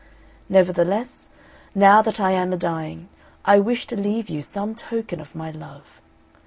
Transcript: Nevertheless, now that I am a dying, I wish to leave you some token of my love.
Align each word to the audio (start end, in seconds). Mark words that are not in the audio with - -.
Nevertheless, 0.49 1.29
now 1.75 2.01
that 2.01 2.19
I 2.19 2.31
am 2.31 2.51
a 2.51 2.57
dying, 2.57 3.07
I 3.45 3.59
wish 3.59 3.85
to 3.85 3.95
leave 3.95 4.31
you 4.31 4.41
some 4.41 4.73
token 4.73 5.19
of 5.21 5.35
my 5.35 5.51
love. 5.51 6.01